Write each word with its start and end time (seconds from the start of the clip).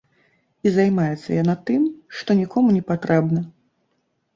І 0.67 0.71
займаецца 0.77 1.29
яна 1.43 1.55
тым, 1.69 1.85
што 2.23 2.41
нікому 2.43 2.67
не 2.83 2.87
патрэбна. 2.93 3.41